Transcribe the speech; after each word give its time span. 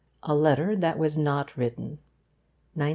A 0.23 0.33
LETTER 0.33 0.75
THAT 0.77 0.97
WAS 0.97 1.15
NOT 1.15 1.55
WRITTEN 1.55 1.99
1914. 2.73 2.89